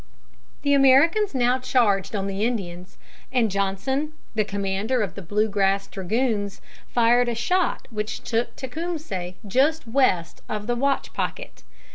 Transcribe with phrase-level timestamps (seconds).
[0.63, 2.97] The Americans now charged on the Indians,
[3.31, 9.35] and Johnson, the commander of the Blue Grass Dragoons, fired a shot which took Tecumseh
[9.45, 11.61] just west of the watch pocket.